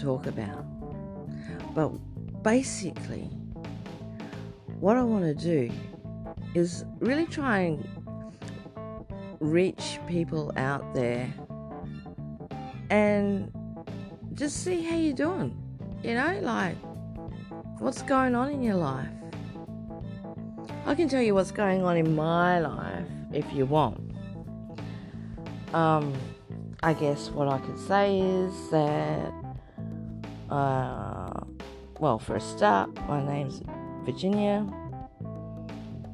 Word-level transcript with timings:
talk 0.00 0.26
about. 0.26 0.64
But 1.74 1.90
basically, 2.42 3.30
what 4.80 4.96
I 4.96 5.02
want 5.02 5.24
to 5.24 5.34
do 5.34 5.72
is 6.54 6.84
really 6.98 7.26
try 7.26 7.58
and 7.60 7.86
reach 9.40 9.98
people 10.06 10.52
out 10.56 10.94
there 10.94 11.32
and 12.90 13.52
just 14.34 14.64
see 14.64 14.82
how 14.82 14.96
you're 14.96 15.14
doing. 15.14 15.56
You 16.02 16.14
know, 16.14 16.40
like 16.42 16.76
what's 17.78 18.02
going 18.02 18.34
on 18.34 18.50
in 18.50 18.62
your 18.62 18.76
life. 18.76 19.08
I 20.86 20.94
can 20.94 21.08
tell 21.08 21.22
you 21.22 21.34
what's 21.34 21.52
going 21.52 21.84
on 21.84 21.96
in 21.96 22.16
my 22.16 22.58
life 22.58 23.06
if 23.32 23.44
you 23.52 23.66
want. 23.66 24.00
Um, 25.72 26.12
I 26.82 26.94
guess 26.94 27.30
what 27.30 27.48
I 27.48 27.58
could 27.58 27.78
say 27.78 28.18
is 28.20 28.52
that, 28.70 29.32
uh, 30.50 31.40
well, 31.98 32.18
for 32.18 32.36
a 32.36 32.40
start, 32.40 32.94
my 33.08 33.22
name's 33.24 33.62
Virginia, 34.04 34.66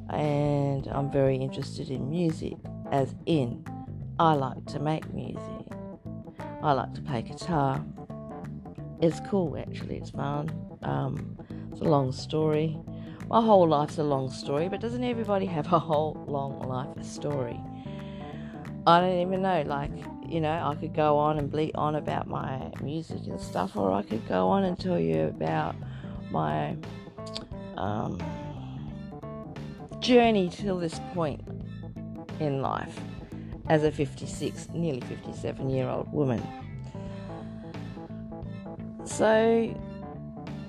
and 0.09 0.87
I'm 0.87 1.11
very 1.11 1.37
interested 1.37 1.89
in 1.89 2.09
music, 2.09 2.55
as 2.91 3.15
in, 3.25 3.65
I 4.19 4.33
like 4.33 4.65
to 4.67 4.79
make 4.79 5.11
music. 5.13 5.41
I 6.61 6.73
like 6.73 6.93
to 6.95 7.01
play 7.01 7.21
guitar. 7.21 7.83
It's 9.01 9.19
cool, 9.29 9.57
actually, 9.57 9.97
it's 9.97 10.09
fun. 10.09 10.49
Um, 10.83 11.37
it's 11.71 11.81
a 11.81 11.85
long 11.85 12.11
story. 12.11 12.77
My 13.29 13.41
whole 13.41 13.67
life's 13.67 13.97
a 13.97 14.03
long 14.03 14.31
story, 14.31 14.69
but 14.69 14.79
doesn't 14.79 15.03
everybody 15.03 15.45
have 15.45 15.71
a 15.73 15.79
whole 15.79 16.23
long 16.27 16.59
life 16.61 17.05
story? 17.05 17.59
I 18.87 19.01
don't 19.01 19.19
even 19.19 19.41
know. 19.41 19.63
Like, 19.67 19.91
you 20.27 20.41
know, 20.41 20.51
I 20.51 20.75
could 20.75 20.93
go 20.93 21.17
on 21.17 21.37
and 21.37 21.49
bleat 21.49 21.75
on 21.75 21.95
about 21.95 22.27
my 22.27 22.71
music 22.81 23.25
and 23.27 23.39
stuff, 23.39 23.75
or 23.75 23.91
I 23.91 24.03
could 24.03 24.27
go 24.27 24.47
on 24.49 24.63
and 24.63 24.79
tell 24.79 24.99
you 24.99 25.23
about 25.23 25.75
my 26.31 26.75
um, 27.77 28.21
journey 29.99 30.49
till 30.49 30.77
this 30.77 30.99
point 31.13 31.41
in 32.39 32.61
life 32.61 32.99
as 33.69 33.83
a 33.83 33.91
56, 33.91 34.69
nearly 34.73 35.01
57 35.01 35.69
year 35.69 35.89
old 35.89 36.11
woman. 36.11 36.41
So, 39.03 39.73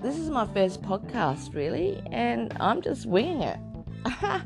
this 0.02 0.16
is 0.16 0.30
my 0.30 0.46
first 0.54 0.82
podcast, 0.82 1.54
really, 1.54 2.00
and 2.12 2.56
I'm 2.60 2.80
just 2.82 3.06
winging 3.06 3.42
it. 3.42 3.58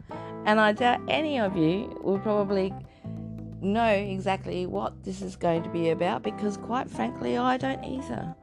and 0.47 0.59
I 0.59 0.73
doubt 0.73 1.01
any 1.09 1.39
of 1.39 1.57
you 1.57 2.01
will 2.03 2.19
probably 2.19 2.73
know 3.63 3.89
exactly 3.89 4.67
what 4.67 5.05
this 5.05 5.23
is 5.23 5.37
going 5.37 5.63
to 5.63 5.69
be 5.69 5.91
about 5.91 6.23
because, 6.23 6.57
quite 6.57 6.91
frankly, 6.91 7.37
I 7.37 7.57
don't 7.57 7.83
either. 7.85 8.35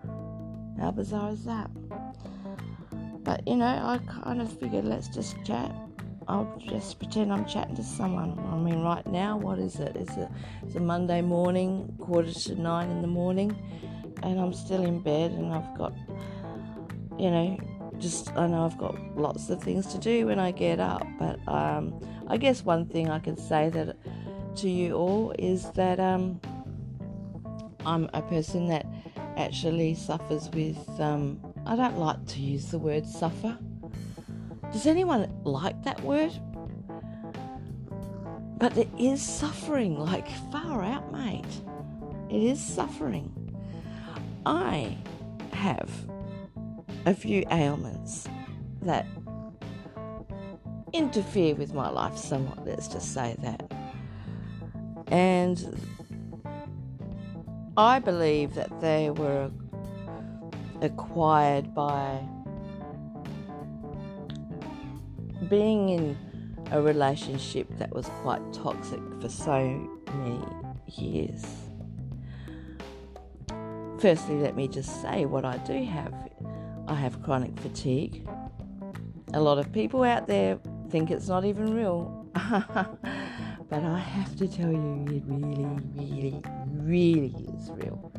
How 0.80 0.92
bizarre 0.92 1.32
is 1.32 1.44
that? 1.46 1.70
But 3.24 3.48
you 3.48 3.58
know, 3.58 3.66
I 3.66 4.00
kind 4.24 4.42
of 4.42 4.52
figured 4.60 4.86
let's 4.86 5.08
just 5.08 5.36
chat. 5.46 5.72
I'll 6.28 6.62
just 6.68 7.00
pretend 7.00 7.34
I'm 7.34 7.46
chatting 7.46 7.76
to 7.76 7.84
someone. 7.84 8.40
I 8.52 8.56
mean, 8.56 8.82
right 8.82 9.06
now, 9.08 9.38
what 9.38 9.60
is 9.60 9.80
it? 9.80 9.96
It's 9.96 10.16
a, 10.16 10.32
it's 10.64 10.76
a 10.76 10.80
Monday 10.80 11.22
morning, 11.22 11.94
quarter 12.00 12.32
to 12.32 12.56
nine 12.56 12.90
in 12.90 13.02
the 13.02 13.08
morning, 13.08 13.56
and 14.24 14.40
I'm 14.40 14.54
still 14.54 14.86
in 14.86 15.02
bed, 15.02 15.32
and 15.32 15.52
I've 15.52 15.78
got, 15.78 15.94
you 17.18 17.32
know, 17.32 17.58
just 17.98 18.32
I 18.38 18.48
know 18.48 18.66
I've 18.66 18.78
got 18.78 18.96
lots 19.18 19.50
of 19.50 19.62
things 19.62 19.88
to 19.88 19.98
do 19.98 20.28
when 20.28 20.40
I 20.40 20.52
get 20.52 20.80
up. 20.80 21.06
But 21.18 21.40
um, 21.48 22.00
I 22.28 22.38
guess 22.38 22.64
one 22.64 22.86
thing 22.86 23.10
I 23.10 23.20
can 23.20 23.36
say 23.36 23.70
that 23.70 23.98
to 24.58 24.70
you 24.70 24.94
all 24.96 25.34
is 25.40 25.70
that 25.72 26.00
um, 26.00 26.40
I'm 27.86 28.10
a 28.14 28.22
person 28.22 28.68
that 28.68 28.86
actually 29.38 29.96
suffers 29.96 30.50
with. 30.52 30.78
Um, 31.00 31.40
I 31.66 31.76
don't 31.76 31.98
like 31.98 32.26
to 32.28 32.40
use 32.40 32.72
the 32.72 32.80
word 32.80 33.06
suffer. 33.06 33.58
Does 34.72 34.86
anyone 34.86 35.32
like 35.44 35.84
that 35.84 36.02
word? 36.02 36.32
But 38.58 38.76
there 38.76 38.86
is 38.98 39.22
suffering, 39.22 39.98
like 39.98 40.30
far 40.52 40.84
out, 40.84 41.12
mate. 41.12 41.46
It 42.30 42.44
is 42.44 42.62
suffering. 42.62 43.34
I 44.46 44.98
have 45.54 45.90
a 47.06 47.14
few 47.14 47.44
ailments 47.52 48.28
that 48.82 49.06
interfere 50.94 51.56
with 51.56 51.74
my 51.74 51.90
life 51.90 52.18
somewhat, 52.18 52.66
let's 52.66 52.88
just 52.88 53.14
say 53.14 53.36
that. 53.40 53.72
And 55.10 55.80
I 57.78 58.00
believe 58.00 58.56
that 58.56 58.82
they 58.82 59.10
were 59.10 59.52
acquired 60.82 61.74
by 61.74 62.22
being 65.50 65.90
in 65.90 66.18
a 66.72 66.82
relationship 66.82 67.68
that 67.78 67.94
was 67.94 68.06
quite 68.22 68.42
toxic 68.54 69.02
for 69.20 69.30
so 69.30 69.90
many 70.14 70.42
years. 70.88 71.44
Firstly, 74.00 74.36
let 74.36 74.56
me 74.56 74.68
just 74.68 75.02
say 75.02 75.26
what 75.26 75.44
I 75.44 75.58
do 75.58 75.84
have. 75.86 76.14
I 76.88 76.96
have 76.96 77.22
chronic 77.24 77.60
fatigue. 77.60 78.28
A 79.34 79.42
lot 79.42 79.58
of 79.58 79.72
people 79.72 80.04
out 80.04 80.28
there 80.28 80.60
think 80.90 81.12
it's 81.12 81.28
not 81.28 81.46
even 81.46 81.74
real. 81.74 82.26
But 83.70 83.84
I 83.84 84.00
have 84.00 84.36
to 84.38 84.48
tell 84.48 84.72
you, 84.72 85.06
it 85.12 85.24
really, 85.28 85.80
really, 85.94 86.42
really 86.74 87.48
is 87.54 87.70
real. 87.72 88.12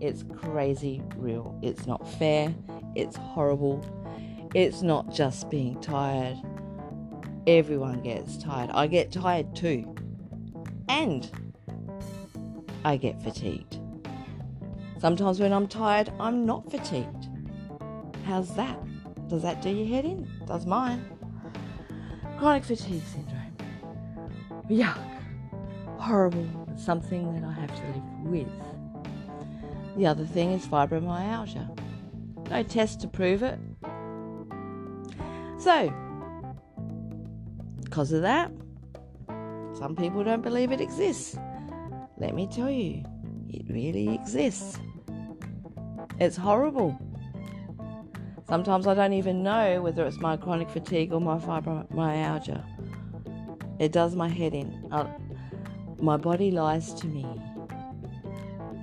It's 0.00 0.24
crazy 0.36 1.02
real. 1.16 1.58
It's 1.62 1.86
not 1.86 2.08
fair. 2.18 2.54
It's 2.94 3.16
horrible. 3.16 3.84
It's 4.54 4.82
not 4.82 5.12
just 5.12 5.50
being 5.50 5.80
tired. 5.80 6.36
Everyone 7.48 8.02
gets 8.02 8.38
tired. 8.38 8.70
I 8.70 8.86
get 8.86 9.10
tired 9.10 9.56
too. 9.56 9.94
And 10.88 11.28
I 12.84 12.96
get 12.96 13.20
fatigued. 13.20 13.80
Sometimes 15.00 15.40
when 15.40 15.52
I'm 15.52 15.66
tired, 15.66 16.12
I'm 16.20 16.46
not 16.46 16.70
fatigued. 16.70 17.28
How's 18.26 18.54
that? 18.54 18.78
Does 19.28 19.42
that 19.42 19.60
do 19.60 19.70
your 19.70 19.88
head 19.88 20.04
in? 20.04 20.28
Does 20.46 20.66
mine. 20.66 21.04
Chronic 22.38 22.64
fatigue 22.64 23.02
syndrome 23.12 23.43
yuck, 24.68 24.98
horrible, 25.98 26.46
something 26.76 27.34
that 27.34 27.46
I 27.46 27.52
have 27.52 27.74
to 27.74 27.86
live 27.86 28.48
with. 28.48 29.96
The 29.96 30.06
other 30.06 30.26
thing 30.26 30.52
is 30.52 30.66
fibromyalgia. 30.66 31.78
No 32.50 32.62
test 32.62 33.00
to 33.00 33.08
prove 33.08 33.42
it. 33.42 33.58
So, 35.58 35.92
because 37.82 38.12
of 38.12 38.22
that, 38.22 38.50
some 39.78 39.96
people 39.96 40.24
don't 40.24 40.42
believe 40.42 40.72
it 40.72 40.80
exists. 40.80 41.36
Let 42.18 42.34
me 42.34 42.46
tell 42.46 42.70
you, 42.70 43.04
it 43.48 43.64
really 43.68 44.14
exists. 44.14 44.78
It's 46.20 46.36
horrible. 46.36 46.98
Sometimes 48.48 48.86
I 48.86 48.94
don't 48.94 49.14
even 49.14 49.42
know 49.42 49.80
whether 49.80 50.04
it's 50.06 50.18
my 50.18 50.36
chronic 50.36 50.68
fatigue 50.70 51.12
or 51.12 51.20
my 51.20 51.38
fibromyalgia. 51.38 52.62
It 53.78 53.92
does 53.92 54.14
my 54.14 54.28
head 54.28 54.54
in. 54.54 54.88
I, 54.92 55.06
my 55.98 56.16
body 56.16 56.50
lies 56.50 56.92
to 56.94 57.06
me. 57.06 57.26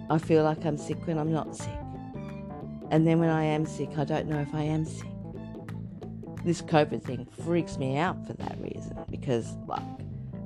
I 0.09 0.17
feel 0.17 0.43
like 0.43 0.65
I'm 0.65 0.77
sick 0.77 1.05
when 1.07 1.17
I'm 1.17 1.31
not 1.31 1.55
sick. 1.55 1.69
And 2.89 3.07
then 3.07 3.19
when 3.19 3.29
I 3.29 3.43
am 3.43 3.65
sick, 3.65 3.97
I 3.97 4.03
don't 4.03 4.27
know 4.27 4.39
if 4.39 4.53
I 4.53 4.63
am 4.63 4.85
sick. 4.85 5.07
This 6.43 6.61
COVID 6.61 7.03
thing 7.03 7.25
freaks 7.45 7.77
me 7.77 7.97
out 7.97 8.25
for 8.27 8.33
that 8.33 8.57
reason 8.59 8.97
because, 9.09 9.55
like, 9.67 9.81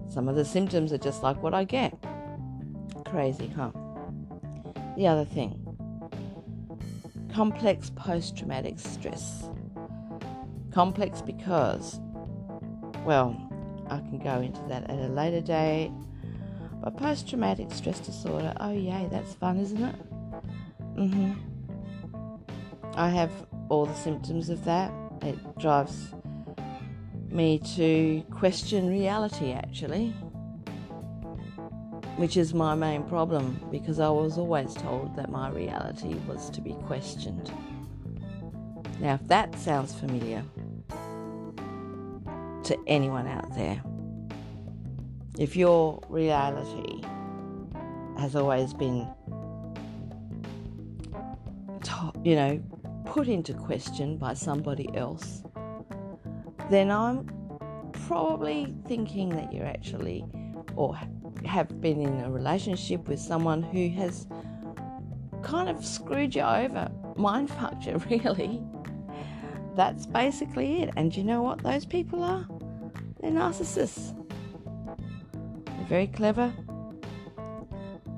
some 0.09 0.27
of 0.27 0.35
the 0.35 0.45
symptoms 0.45 0.93
are 0.93 0.97
just 0.97 1.23
like 1.23 1.41
what 1.41 1.53
I 1.53 1.63
get. 1.63 1.97
Crazy, 3.05 3.47
huh? 3.55 3.71
The 4.95 5.07
other 5.07 5.25
thing 5.25 5.65
complex 7.35 7.89
post 7.89 8.37
traumatic 8.37 8.79
stress. 8.79 9.49
Complex 10.71 11.21
because, 11.21 11.99
well, 13.03 13.44
I 13.89 13.97
can 13.99 14.19
go 14.19 14.41
into 14.41 14.61
that 14.69 14.89
at 14.89 14.99
a 14.99 15.07
later 15.07 15.41
date. 15.41 15.91
But 16.83 16.97
post 16.97 17.29
traumatic 17.29 17.71
stress 17.71 17.99
disorder, 17.99 18.53
oh, 18.59 18.71
yay, 18.71 19.07
that's 19.11 19.33
fun, 19.33 19.59
isn't 19.59 19.83
it? 19.83 19.95
Mm 20.95 21.13
hmm. 21.13 21.55
I 22.95 23.09
have 23.09 23.31
all 23.69 23.85
the 23.85 23.95
symptoms 23.95 24.49
of 24.49 24.63
that. 24.65 24.91
It 25.21 25.37
drives 25.59 26.13
me 27.29 27.59
to 27.75 28.23
question 28.31 28.87
reality, 28.87 29.51
actually, 29.51 30.11
which 32.15 32.37
is 32.37 32.53
my 32.53 32.75
main 32.75 33.03
problem 33.03 33.59
because 33.69 33.99
I 33.99 34.09
was 34.09 34.37
always 34.37 34.73
told 34.73 35.15
that 35.17 35.29
my 35.29 35.49
reality 35.49 36.15
was 36.27 36.49
to 36.51 36.61
be 36.61 36.73
questioned. 36.85 37.51
Now, 38.99 39.15
if 39.15 39.27
that 39.27 39.57
sounds 39.59 39.93
familiar, 39.93 40.43
to 42.65 42.77
anyone 42.87 43.27
out 43.27 43.53
there. 43.55 43.81
If 45.37 45.55
your 45.55 46.01
reality 46.09 47.01
has 48.17 48.35
always 48.35 48.73
been 48.73 49.07
you 52.25 52.35
know, 52.35 52.59
put 53.05 53.27
into 53.27 53.53
question 53.53 54.17
by 54.17 54.33
somebody 54.33 54.89
else, 54.95 55.43
then 56.71 56.89
I'm 56.89 57.29
probably 58.07 58.73
thinking 58.87 59.29
that 59.29 59.53
you're 59.53 59.67
actually 59.67 60.25
or 60.75 60.97
have 61.45 61.79
been 61.79 62.01
in 62.01 62.21
a 62.21 62.31
relationship 62.31 63.07
with 63.07 63.19
someone 63.19 63.61
who 63.61 63.89
has 63.89 64.27
kind 65.43 65.69
of 65.69 65.85
screwed 65.85 66.33
you 66.33 66.41
over, 66.41 66.91
mind 67.15 67.51
fucked 67.51 67.85
you, 67.85 67.97
really. 68.09 68.61
That's 69.75 70.07
basically 70.07 70.81
it. 70.81 70.89
And 70.95 71.15
you 71.15 71.23
know 71.23 71.43
what 71.43 71.61
those 71.61 71.85
people 71.85 72.23
are? 72.23 72.47
They're 73.25 73.33
narcissists. 73.33 74.13
They're 75.65 75.87
very 75.87 76.05
clever. 76.05 76.53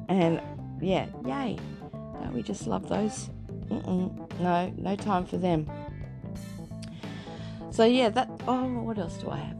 And 0.09 0.41
yeah, 0.81 1.05
yay. 1.25 1.57
Don't 1.93 2.33
we 2.33 2.43
just 2.43 2.67
love 2.67 2.89
those? 2.89 3.29
Mm-mm. 3.69 4.39
No, 4.41 4.73
no 4.75 4.97
time 4.97 5.25
for 5.25 5.37
them. 5.37 5.71
So 7.71 7.85
yeah, 7.85 8.09
that. 8.09 8.29
Oh, 8.49 8.65
what 8.81 8.97
else 8.97 9.15
do 9.15 9.29
I 9.29 9.37
have? 9.37 9.57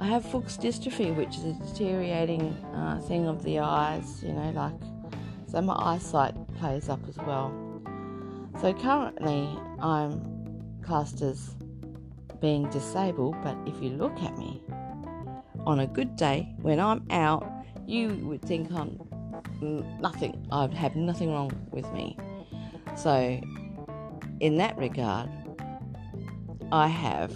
I 0.00 0.06
have 0.08 0.24
Fuchs 0.24 0.56
dystrophy, 0.56 1.14
which 1.14 1.36
is 1.36 1.44
a 1.44 1.52
deteriorating 1.52 2.52
uh, 2.74 3.00
thing 3.02 3.28
of 3.28 3.44
the 3.44 3.60
eyes. 3.60 4.20
You 4.24 4.32
know, 4.32 4.50
like 4.50 4.80
so 5.46 5.62
my 5.62 5.76
eyesight 5.76 6.34
plays 6.56 6.88
up 6.88 7.08
as 7.08 7.16
well. 7.18 7.54
So 8.60 8.74
currently, 8.74 9.48
I'm 9.78 10.80
classed 10.82 11.22
as 11.22 11.54
being 12.40 12.68
disabled, 12.70 13.36
but 13.44 13.56
if 13.64 13.80
you 13.80 13.90
look 13.90 14.20
at 14.22 14.36
me 14.36 14.60
on 15.66 15.80
a 15.80 15.86
good 15.86 16.16
day 16.16 16.54
when 16.62 16.80
I'm 16.80 17.06
out, 17.10 17.46
you 17.86 18.10
would 18.24 18.42
think 18.42 18.70
I'm 18.72 18.98
nothing. 20.00 20.46
I'd 20.50 20.74
have 20.74 20.96
nothing 20.96 21.32
wrong 21.32 21.50
with 21.70 21.90
me. 21.92 22.16
So, 22.96 23.40
in 24.40 24.56
that 24.58 24.76
regard, 24.78 25.30
I 26.70 26.88
have 26.88 27.32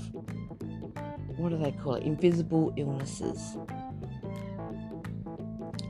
what 1.37 1.51
do 1.51 1.59
they 1.59 1.73
call 1.73 1.95
it? 1.95 2.05
Invisible 2.05 2.73
illnesses. 2.77 3.57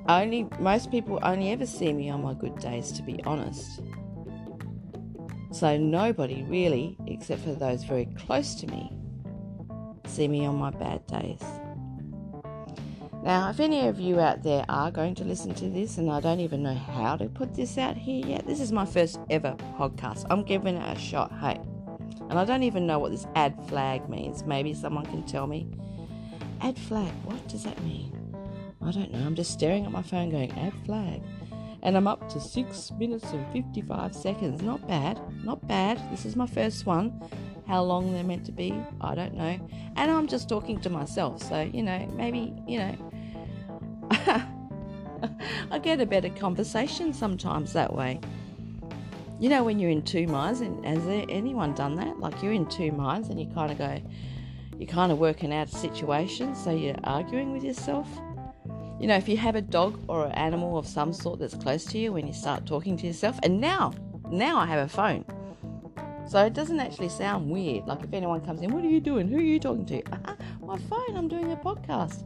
Only 0.09 0.49
most 0.59 0.91
people 0.91 1.19
only 1.23 1.51
ever 1.51 1.67
see 1.67 1.93
me 1.93 2.11
on 2.11 2.23
my 2.23 2.35
good 2.35 2.59
days, 2.59 2.91
to 2.93 3.03
be 3.03 3.23
honest. 3.25 3.81
So 5.53 5.77
nobody 5.77 6.43
really, 6.45 6.97
except 7.07 7.43
for 7.43 7.53
those 7.53 7.85
very 7.85 8.07
close 8.07 8.55
to 8.57 8.67
me, 8.67 8.97
see 10.07 10.27
me 10.27 10.47
on 10.47 10.57
my 10.57 10.71
bad 10.71 11.07
days. 11.07 11.43
Now, 13.23 13.51
if 13.51 13.61
any 13.61 13.87
of 13.87 14.01
you 14.01 14.19
out 14.19 14.43
there 14.43 14.65
are 14.69 14.91
going 14.91 15.15
to 15.15 15.25
listen 15.25 15.55
to 15.55 15.69
this, 15.69 15.97
and 15.99 16.11
I 16.11 16.19
don't 16.19 16.41
even 16.41 16.63
know 16.63 16.75
how 16.75 17.17
to 17.17 17.27
put 17.27 17.55
this 17.55 17.79
out 17.79 17.97
here 17.97 18.27
yet, 18.27 18.47
this 18.49 18.61
is 18.61 18.73
my 18.73 18.85
first 18.85 19.21
ever 19.31 19.55
podcast. 19.79 20.27
I'm 20.29 20.43
giving 20.43 20.77
it 20.77 20.97
a 20.97 20.99
shot, 20.99 21.31
hey. 21.41 21.61
And 22.31 22.39
I 22.39 22.45
don't 22.45 22.65
even 22.65 22.85
know 22.85 22.99
what 22.99 23.13
this 23.13 23.27
ad 23.37 23.55
flag 23.69 24.09
means. 24.09 24.45
Maybe 24.45 24.75
someone 24.75 25.07
can 25.07 25.23
tell 25.23 25.47
me. 25.47 25.69
Ad 26.63 26.77
flag, 26.77 27.13
what 27.25 27.47
does 27.47 27.63
that 27.63 27.81
mean? 27.85 28.11
I 28.81 28.91
don't 28.91 29.13
know. 29.13 29.21
I'm 29.25 29.37
just 29.37 29.53
staring 29.53 29.85
at 29.85 29.93
my 29.93 30.03
phone 30.03 30.31
going, 30.31 30.51
ad 30.53 30.73
flag. 30.85 31.23
And 31.85 31.97
I'm 31.97 32.09
up 32.09 32.29
to 32.31 32.41
6 32.41 32.91
minutes 32.99 33.31
and 33.33 33.47
55 33.53 34.17
seconds. 34.17 34.63
Not 34.63 34.87
bad. 34.89 35.21
Not 35.45 35.67
bad. 35.69 36.01
This 36.11 36.25
is 36.25 36.35
my 36.35 36.47
first 36.47 36.87
one. 36.87 37.21
How 37.69 37.83
long 37.83 38.13
they're 38.13 38.25
meant 38.25 38.45
to 38.47 38.53
be, 38.53 38.75
I 39.01 39.15
don't 39.15 39.35
know. 39.35 39.59
And 39.95 40.11
I'm 40.11 40.27
just 40.27 40.49
talking 40.49 40.81
to 40.81 40.91
myself. 40.91 41.43
So, 41.43 41.61
you 41.61 41.83
know, 41.83 42.07
maybe, 42.17 42.53
you 42.67 42.79
know, 42.79 42.97
I 45.71 45.79
get 45.81 46.01
a 46.01 46.07
better 46.07 46.31
conversation 46.31 47.13
sometimes 47.13 47.73
that 47.73 47.93
way. 47.93 48.21
You 49.39 49.49
know, 49.49 49.65
when 49.65 49.79
you're 49.79 49.91
in 49.91 50.03
two 50.03 50.27
minds, 50.27 50.61
and 50.61 50.85
has 50.87 51.05
anyone 51.29 51.75
done 51.75 51.97
that? 51.97 52.21
Like 52.21 52.43
you're 52.43 52.53
in 52.53 52.67
two 52.67 52.93
minds 52.93 53.29
and 53.29 53.41
you 53.41 53.47
kind 53.55 53.73
of 53.73 53.79
go, 53.79 54.01
you're 54.79 54.89
kind 54.89 55.13
of 55.13 55.19
working 55.19 55.53
out 55.53 55.69
situations, 55.69 56.63
so 56.63 56.71
you're 56.71 56.97
arguing 57.05 57.53
with 57.53 57.65
yourself. 57.65 58.09
You 59.01 59.09
know, 59.09 59.17
if 59.17 59.29
you 59.29 59.37
have 59.37 59.57
a 59.57 59.61
dog 59.61 59.99
or 60.09 60.27
an 60.27 60.33
animal 60.33 60.79
of 60.79 60.87
some 60.87 61.13
sort 61.13 61.41
that's 61.41 61.55
close 61.55 61.85
to 61.87 61.99
you 61.99 62.13
when 62.13 62.27
you 62.27 62.33
start 62.33 62.67
talking 62.67 62.97
to 62.99 63.07
yourself, 63.07 63.39
and 63.43 63.61
now, 63.61 63.93
now 64.31 64.59
I 64.59 64.67
have 64.67 64.87
a 64.87 64.89
phone. 64.89 65.25
So 66.29 66.45
it 66.47 66.55
doesn't 66.55 66.79
actually 66.79 67.09
sound 67.09 67.51
weird. 67.51 67.87
Like 67.87 68.05
if 68.05 68.13
anyone 68.13 68.41
comes 68.41 68.63
in, 68.63 68.73
what 68.73 68.85
are 68.85 68.89
you 68.89 69.01
doing? 69.01 69.29
Who 69.29 69.39
are 69.39 69.41
you 69.41 69.59
talking 69.59 69.87
to? 69.87 70.03
Uh-uh, 70.13 70.37
my 70.65 70.79
phone, 70.79 71.17
I'm 71.17 71.29
doing 71.29 71.51
a 71.53 71.57
podcast. 71.57 72.23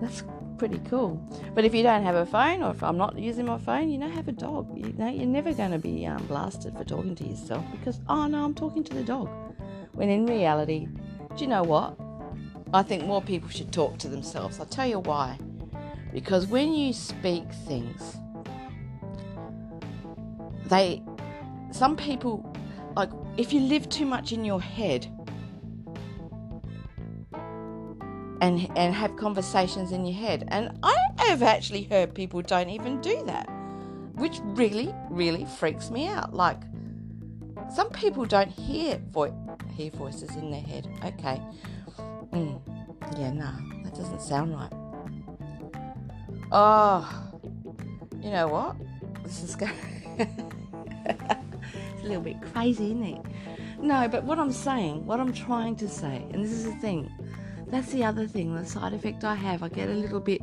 That's 0.00 0.24
pretty 0.58 0.80
cool. 0.88 1.20
But 1.54 1.64
if 1.64 1.74
you 1.74 1.82
don't 1.82 2.02
have 2.04 2.14
a 2.14 2.26
phone, 2.26 2.62
or 2.62 2.70
if 2.70 2.82
I'm 2.82 2.96
not 2.96 3.18
using 3.18 3.46
my 3.46 3.58
phone, 3.58 3.90
you 3.90 3.98
know, 3.98 4.08
have 4.08 4.28
a 4.28 4.32
dog. 4.32 4.76
You 4.76 4.92
know, 4.92 5.08
you're 5.08 5.26
never 5.26 5.52
going 5.52 5.72
to 5.72 5.78
be 5.78 6.06
um, 6.06 6.24
blasted 6.26 6.76
for 6.76 6.84
talking 6.84 7.14
to 7.16 7.24
yourself 7.24 7.64
because, 7.72 8.00
oh 8.08 8.26
no, 8.26 8.44
I'm 8.44 8.54
talking 8.54 8.84
to 8.84 8.94
the 8.94 9.02
dog. 9.02 9.28
When 9.92 10.08
in 10.08 10.26
reality, 10.26 10.86
do 11.36 11.44
you 11.44 11.48
know 11.48 11.62
what? 11.62 11.98
I 12.74 12.82
think 12.82 13.04
more 13.04 13.20
people 13.20 13.48
should 13.48 13.72
talk 13.72 13.98
to 13.98 14.08
themselves. 14.08 14.58
I'll 14.58 14.66
tell 14.66 14.86
you 14.86 15.00
why. 15.00 15.38
Because 16.12 16.46
when 16.46 16.72
you 16.72 16.92
speak 16.92 17.44
things, 17.66 18.16
they, 20.66 21.02
some 21.70 21.96
people, 21.96 22.54
like, 22.96 23.10
if 23.36 23.52
you 23.52 23.60
live 23.60 23.88
too 23.88 24.06
much 24.06 24.32
in 24.32 24.44
your 24.44 24.60
head, 24.60 25.06
and 28.42 28.68
and 28.76 28.94
have 28.94 29.16
conversations 29.16 29.92
in 29.92 30.04
your 30.04 30.16
head. 30.16 30.46
And 30.48 30.76
I 30.82 30.96
have 31.18 31.42
actually 31.42 31.84
heard 31.84 32.12
people 32.12 32.42
don't 32.42 32.68
even 32.68 33.00
do 33.00 33.22
that, 33.24 33.48
which 34.14 34.40
really 34.42 34.92
really 35.08 35.46
freaks 35.58 35.90
me 35.90 36.08
out. 36.08 36.34
Like 36.34 36.60
some 37.74 37.88
people 37.90 38.26
don't 38.26 38.50
hear 38.50 39.00
vo- 39.10 39.56
hear 39.74 39.90
voices 39.92 40.36
in 40.36 40.50
their 40.50 40.60
head. 40.60 40.88
Okay, 41.04 41.40
mm. 42.32 42.60
yeah, 43.16 43.30
nah, 43.30 43.54
that 43.84 43.94
doesn't 43.94 44.20
sound 44.20 44.54
right. 44.54 44.72
Oh, 46.50 47.30
you 48.20 48.30
know 48.30 48.48
what? 48.48 48.76
This 49.22 49.42
is 49.44 49.54
going. 49.54 49.72
it's 50.18 52.02
a 52.02 52.02
little 52.02 52.20
bit 52.20 52.42
crazy, 52.52 52.86
isn't 52.86 53.04
it? 53.04 53.20
No, 53.80 54.06
but 54.08 54.24
what 54.24 54.38
I'm 54.38 54.52
saying, 54.52 55.06
what 55.06 55.18
I'm 55.18 55.32
trying 55.32 55.76
to 55.76 55.88
say, 55.88 56.24
and 56.32 56.44
this 56.44 56.52
is 56.52 56.64
the 56.64 56.74
thing, 56.76 57.10
that's 57.72 57.90
the 57.90 58.04
other 58.04 58.26
thing, 58.26 58.54
the 58.54 58.66
side 58.66 58.92
effect 58.92 59.24
I 59.24 59.34
have. 59.34 59.62
I 59.62 59.70
get 59.70 59.88
a 59.88 59.94
little 59.94 60.20
bit, 60.20 60.42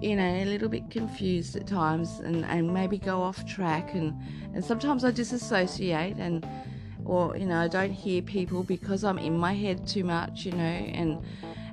you 0.00 0.14
know, 0.14 0.22
a 0.22 0.44
little 0.44 0.68
bit 0.68 0.90
confused 0.90 1.56
at 1.56 1.66
times 1.66 2.20
and, 2.20 2.44
and 2.44 2.72
maybe 2.72 2.98
go 2.98 3.22
off 3.22 3.46
track 3.46 3.94
and, 3.94 4.14
and 4.52 4.62
sometimes 4.62 5.02
I 5.02 5.10
disassociate 5.10 6.18
and 6.18 6.46
or, 7.06 7.34
you 7.34 7.46
know, 7.46 7.58
I 7.58 7.68
don't 7.68 7.92
hear 7.92 8.20
people 8.20 8.62
because 8.62 9.04
I'm 9.04 9.18
in 9.18 9.38
my 9.38 9.54
head 9.54 9.88
too 9.88 10.04
much, 10.04 10.44
you 10.44 10.52
know, 10.52 10.62
and 10.62 11.24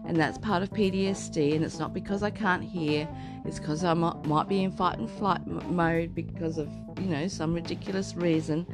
and 0.06 0.16
that's 0.16 0.38
part 0.38 0.64
of 0.64 0.70
PTSD 0.70 1.54
and 1.54 1.66
it's 1.66 1.80
not 1.80 1.94
because 1.94 2.24
I 2.24 2.30
can't 2.30 2.64
hear, 2.64 3.10
it's 3.44 3.60
because 3.60 3.84
I 3.84 3.94
might, 3.94 4.24
might 4.24 4.48
be 4.48 4.64
in 4.64 4.72
fight 4.72 5.00
and 5.00 5.12
flight 5.12 5.46
mode 5.46 6.16
because 6.16 6.58
of, 6.58 6.70
you 6.98 7.08
know, 7.08 7.28
some 7.28 7.54
ridiculous 7.54 8.16
reason 8.16 8.66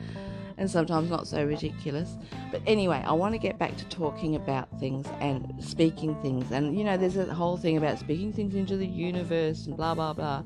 and 0.58 0.70
sometimes 0.70 1.10
not 1.10 1.28
so 1.28 1.44
ridiculous. 1.46 2.18
But 2.52 2.62
anyway, 2.68 3.04
I 3.06 3.14
want 3.14 3.34
to 3.34 3.40
get 3.40 3.58
back 3.58 3.76
to 3.78 3.86
talking 3.86 4.36
about 4.36 4.70
things 4.80 5.08
and 5.20 5.54
speaking 5.60 6.16
things. 6.22 6.52
And 6.52 6.78
you 6.78 6.84
know, 6.84 6.98
there's 6.98 7.18
a 7.18 7.34
whole 7.34 7.58
thing 7.58 7.78
about 7.78 8.00
speaking 8.00 8.34
things 8.34 8.56
into 8.56 8.78
the 8.78 8.88
universe 8.88 9.66
and 9.66 9.76
blah 9.76 9.96
blah 9.96 10.14
blah. 10.14 10.44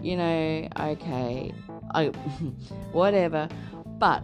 You 0.00 0.16
know, 0.16 0.68
okay, 0.80 1.52
I 1.94 2.06
whatever. 2.92 3.48
But 3.98 4.22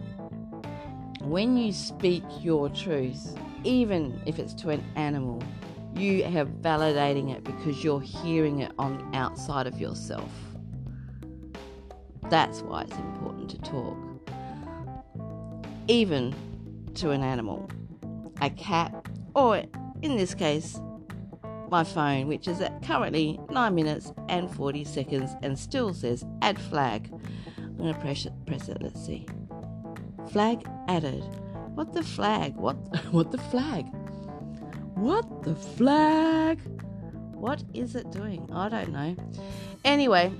when 1.21 1.57
you 1.57 1.71
speak 1.71 2.23
your 2.39 2.69
truth, 2.69 3.35
even 3.63 4.19
if 4.25 4.39
it's 4.39 4.53
to 4.55 4.69
an 4.69 4.83
animal, 4.95 5.41
you 5.95 6.23
are 6.23 6.45
validating 6.45 7.31
it 7.31 7.43
because 7.43 7.83
you're 7.83 8.01
hearing 8.01 8.59
it 8.59 8.71
on 8.79 9.13
outside 9.13 9.67
of 9.67 9.79
yourself. 9.79 10.31
That's 12.29 12.61
why 12.61 12.83
it's 12.83 12.95
important 12.95 13.49
to 13.49 13.57
talk 13.59 14.10
even 15.91 16.33
to 16.95 17.11
an 17.11 17.21
animal, 17.21 17.69
a 18.41 18.49
cat, 18.49 19.05
or 19.35 19.61
in 20.01 20.15
this 20.15 20.33
case, 20.33 20.79
my 21.69 21.83
phone, 21.83 22.27
which 22.27 22.47
is 22.47 22.61
at 22.61 22.81
currently 22.81 23.37
9 23.49 23.75
minutes 23.75 24.13
and 24.29 24.49
40 24.49 24.85
seconds 24.85 25.31
and 25.41 25.59
still 25.59 25.93
says 25.93 26.25
add 26.41 26.59
flag. 26.59 27.09
I'm 27.57 27.77
going 27.77 27.93
to 27.93 27.99
press 27.99 28.25
it, 28.25 28.33
press 28.45 28.69
it, 28.69 28.77
let's 28.81 29.05
see. 29.05 29.25
Flag 30.31 30.65
added. 30.87 31.23
What 31.75 31.93
the 31.93 32.03
flag? 32.03 32.55
What 32.55 32.75
what 33.11 33.31
the 33.31 33.37
flag? 33.37 33.85
What 34.95 35.43
the 35.43 35.55
flag? 35.55 36.61
What 37.33 37.63
is 37.73 37.95
it 37.95 38.11
doing? 38.11 38.49
I 38.53 38.69
don't 38.69 38.91
know. 38.91 39.15
Anyway, 39.83 40.31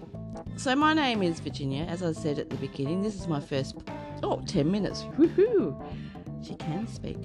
so 0.56 0.76
my 0.76 0.94
name 0.94 1.24
is 1.24 1.40
Virginia, 1.40 1.84
as 1.86 2.04
I 2.04 2.12
said 2.14 2.40
at 2.40 2.50
the 2.50 2.58
beginning. 2.58 3.02
This 3.02 3.16
is 3.16 3.28
my 3.28 3.40
first 3.40 3.76
Oh, 4.24 4.42
10 4.46 4.70
minutes. 4.72 5.04
Woohoo! 5.18 5.76
She 6.44 6.56
can 6.56 6.88
speak. 6.88 7.18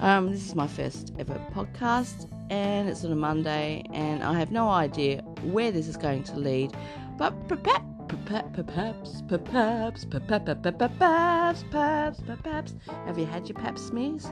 Um, 0.00 0.30
this 0.30 0.44
is 0.46 0.54
my 0.54 0.66
first 0.66 1.12
ever 1.18 1.40
podcast, 1.54 2.30
and 2.50 2.88
it's 2.88 3.04
on 3.04 3.12
a 3.12 3.16
Monday, 3.16 3.82
and 3.92 4.22
I 4.22 4.38
have 4.38 4.50
no 4.52 4.68
idea 4.68 5.22
where 5.42 5.72
this 5.72 5.88
is 5.88 5.96
going 5.96 6.22
to 6.24 6.36
lead, 6.36 6.76
but 7.16 7.30
perhaps, 7.48 7.82
perhaps, 8.08 8.50
perhaps, 8.56 9.22
perhaps, 9.26 10.04
perhaps, 10.04 11.64
perhaps, 11.70 12.20
perhaps, 12.42 12.74
have 13.06 13.18
you 13.18 13.24
had 13.24 13.48
your 13.48 13.56
pap 13.56 13.78
smears? 13.78 14.26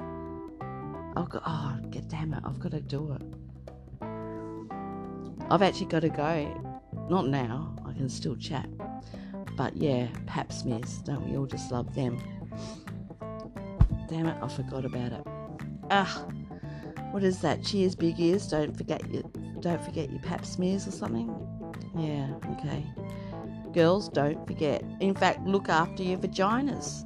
Oh, 1.16 1.24
God, 1.24 1.42
oh, 1.46 1.78
get 1.90 2.08
damn 2.08 2.34
it, 2.34 2.42
I've 2.44 2.58
got 2.60 2.72
to 2.72 2.80
do 2.80 3.12
it. 3.14 3.22
I've 5.50 5.62
actually 5.62 5.86
got 5.86 6.00
to 6.00 6.10
go. 6.10 6.80
Not 7.08 7.28
now, 7.28 7.74
I 7.86 7.92
can 7.92 8.08
still 8.08 8.36
chat. 8.36 8.68
But 9.56 9.76
yeah, 9.76 10.08
pap 10.26 10.52
smears, 10.52 10.98
don't 10.98 11.28
we 11.28 11.36
all 11.36 11.46
just 11.46 11.70
love 11.70 11.94
them? 11.94 12.18
Damn 14.08 14.26
it, 14.26 14.36
I 14.42 14.48
forgot 14.48 14.84
about 14.84 15.12
it. 15.12 15.26
Ah, 15.90 16.24
what 17.12 17.22
is 17.22 17.40
that? 17.42 17.62
Cheers, 17.62 17.94
big 17.94 18.18
ears. 18.18 18.48
Don't 18.48 18.76
forget 18.76 19.08
your, 19.12 19.22
don't 19.60 19.82
forget 19.84 20.10
your 20.10 20.20
pap 20.20 20.44
smears 20.44 20.86
or 20.88 20.90
something. 20.90 21.28
Yeah, 21.96 22.34
okay. 22.52 22.84
Girls, 23.72 24.08
don't 24.08 24.44
forget. 24.46 24.82
In 25.00 25.14
fact, 25.14 25.46
look 25.46 25.68
after 25.68 26.02
your 26.02 26.18
vaginas. 26.18 27.04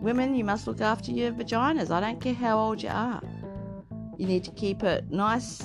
Women, 0.00 0.34
you 0.34 0.44
must 0.44 0.66
look 0.66 0.80
after 0.80 1.10
your 1.10 1.32
vaginas. 1.32 1.90
I 1.90 2.00
don't 2.00 2.20
care 2.20 2.34
how 2.34 2.58
old 2.58 2.82
you 2.82 2.88
are. 2.88 3.20
You 4.16 4.26
need 4.26 4.44
to 4.44 4.50
keep 4.52 4.82
it 4.82 5.10
nice, 5.10 5.62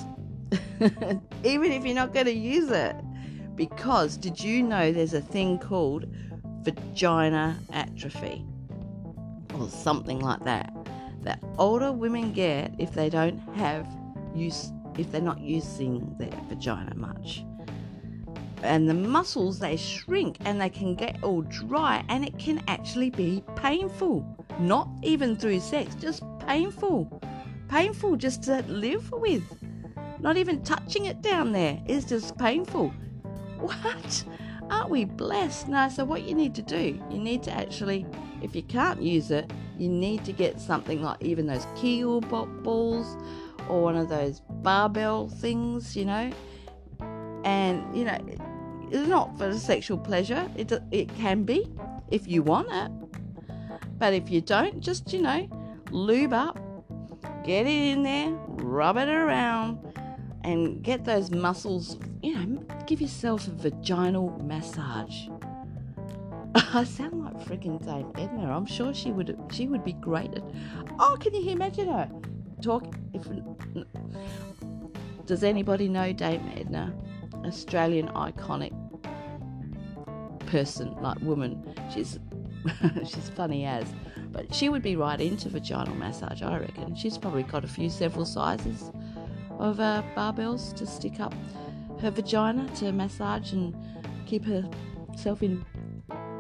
even 1.44 1.72
if 1.72 1.86
you're 1.86 1.96
not 1.96 2.14
going 2.14 2.26
to 2.26 2.34
use 2.34 2.72
it. 2.72 2.96
Because 3.58 4.18
did 4.18 4.40
you 4.40 4.62
know 4.62 4.92
there's 4.92 5.16
a 5.16 5.22
thing 5.22 5.58
called 5.58 6.06
vagina 6.62 7.58
atrophy? 7.74 8.46
Or 9.60 9.68
something 9.68 10.20
like 10.20 10.46
that. 10.46 10.72
That 11.24 11.44
older 11.58 11.92
women 11.92 12.32
get 12.32 12.76
if 12.78 12.94
they 12.94 13.10
don't 13.10 13.40
have 13.56 13.88
use 14.36 14.72
if 14.98 15.12
they're 15.12 15.22
not 15.22 15.40
using 15.42 16.16
their 16.20 16.30
vagina 16.48 16.94
much. 16.96 17.44
And 18.62 18.88
the 18.88 18.94
muscles 18.94 19.60
they 19.60 19.76
shrink 19.76 20.38
and 20.46 20.62
they 20.62 20.70
can 20.70 20.96
get 20.96 21.24
all 21.24 21.42
dry 21.42 22.04
and 22.10 22.24
it 22.24 22.38
can 22.38 22.64
actually 22.68 23.10
be 23.10 23.44
painful. 23.56 24.26
Not 24.60 24.88
even 25.02 25.36
through 25.36 25.60
sex, 25.62 25.96
just 25.96 26.24
painful. 26.46 27.22
Painful 27.70 28.18
just 28.18 28.44
to 28.44 28.64
live 28.68 29.12
with. 29.12 29.44
Not 30.20 30.38
even 30.38 30.64
touching 30.64 31.06
it 31.06 31.22
down 31.22 31.52
there 31.52 31.80
is 31.88 32.06
just 32.06 32.38
painful. 32.38 32.94
What? 33.60 34.24
Aren't 34.70 34.90
we 34.90 35.06
blessed? 35.06 35.70
No, 35.70 35.88
so 35.90 36.04
what 36.04 36.24
you 36.24 36.36
need 36.36 36.54
to 36.56 36.62
do, 36.62 37.02
you 37.10 37.20
need 37.20 37.44
to 37.44 37.52
actually, 37.52 38.06
if 38.42 38.56
you 38.56 38.64
can't 38.64 39.02
use 39.02 39.32
it, 39.32 39.52
you 39.78 39.90
need 39.90 40.26
to 40.26 40.34
get 40.34 40.60
something 40.60 41.02
like 41.02 41.24
even 41.24 41.48
those 41.48 41.66
Kegel 41.76 42.22
balls 42.22 43.18
or 43.70 43.82
one 43.82 43.96
of 43.96 44.10
those 44.10 44.42
barbell 44.50 45.30
things, 45.30 45.96
you 45.96 46.06
know. 46.06 46.32
And, 47.44 47.96
you 47.96 48.06
know, 48.06 48.18
it's 48.92 49.08
not 49.08 49.38
for 49.38 49.54
sexual 49.58 49.98
pleasure. 49.98 50.50
It, 50.58 50.72
it 50.92 51.16
can 51.16 51.44
be 51.44 51.68
if 52.12 52.28
you 52.28 52.44
want 52.44 52.68
it. 52.72 52.92
But 53.98 54.14
if 54.14 54.30
you 54.30 54.42
don't, 54.42 54.80
just, 54.82 55.14
you 55.14 55.22
know, 55.22 55.48
lube 55.92 56.34
up, 56.34 56.60
get 57.44 57.66
it 57.66 57.70
in 57.70 58.04
there, 58.04 58.32
rub 58.48 58.98
it 58.98 59.08
around, 59.08 59.80
and 60.48 60.82
get 60.82 61.04
those 61.04 61.30
muscles, 61.30 61.98
you 62.24 62.34
know, 62.34 62.64
give 62.86 63.02
yourself 63.02 63.48
a 63.48 63.52
vaginal 63.52 64.30
massage. 64.42 65.28
I 66.56 66.86
sound 66.86 67.26
like 67.26 67.38
freaking 67.46 67.86
Dame 67.86 68.14
Edna. 68.16 68.56
I'm 68.56 68.66
sure 68.66 68.94
she 68.94 69.12
would 69.12 69.38
she 69.52 69.68
would 69.68 69.84
be 69.84 69.92
great 69.92 70.34
at. 70.34 70.44
Oh, 71.00 71.18
can 71.20 71.36
you 71.36 71.52
imagine 71.52 71.90
her 71.90 72.10
talk? 72.62 72.96
If 73.14 73.28
does 75.26 75.44
anybody 75.44 75.90
know 75.90 76.14
Dame 76.14 76.50
Edna, 76.56 76.96
Australian 77.46 78.08
iconic 78.10 78.72
person 80.48 80.96
like 81.02 81.20
woman? 81.20 81.62
She's 81.94 82.20
she's 83.00 83.30
funny 83.36 83.66
as, 83.66 83.86
but 84.32 84.56
she 84.56 84.70
would 84.70 84.82
be 84.82 84.96
right 84.96 85.20
into 85.20 85.50
vaginal 85.50 85.96
massage. 85.96 86.42
I 86.42 86.58
reckon 86.58 86.96
she's 86.96 87.18
probably 87.18 87.44
got 87.44 87.66
a 87.66 87.68
few 87.68 87.90
several 87.90 88.26
sizes 88.26 88.92
of 89.60 89.80
uh, 89.80 90.04
barbells 90.16 90.74
to 90.76 90.86
stick 90.86 91.20
up 91.20 91.34
her 92.02 92.12
vagina 92.12 92.68
to 92.76 92.92
massage 92.92 93.54
and 93.54 93.76
keep 94.26 94.46
herself 94.46 95.42
in 95.42 95.66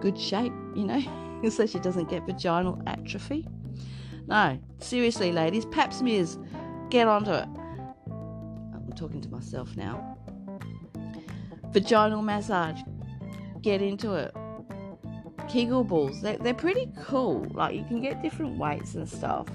good 0.02 0.18
shape, 0.18 0.54
you 0.76 0.86
know, 0.86 1.50
so 1.50 1.66
she 1.66 1.80
doesn't 1.80 2.10
get 2.10 2.26
vaginal 2.26 2.82
atrophy. 2.86 3.48
No, 4.28 4.60
seriously, 4.80 5.32
ladies, 5.32 5.66
pap 5.66 5.94
smears, 5.94 6.38
get 6.90 7.08
onto 7.08 7.32
it. 7.32 7.48
I'm 8.08 8.94
talking 8.96 9.22
to 9.22 9.30
myself 9.30 9.76
now. 9.76 10.18
Vaginal 11.72 12.22
massage, 12.22 12.80
get 13.62 13.82
into 13.82 14.14
it. 14.14 14.36
Kegel 15.48 15.86
balls, 15.86 16.22
they're, 16.22 16.38
they're 16.38 16.54
pretty 16.54 16.92
cool. 17.06 17.48
Like, 17.52 17.74
you 17.74 17.86
can 17.86 18.02
get 18.02 18.22
different 18.22 18.58
weights 18.58 18.96
and 18.96 19.08
stuff 19.08 19.48